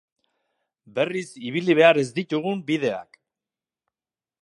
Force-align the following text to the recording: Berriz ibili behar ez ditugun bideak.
Berriz 0.95 1.29
ibili 1.51 1.77
behar 1.81 2.01
ez 2.05 2.07
ditugun 2.17 2.67
bideak. 2.71 3.23